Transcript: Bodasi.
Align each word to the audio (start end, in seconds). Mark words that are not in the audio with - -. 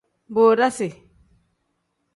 Bodasi. 0.33 0.89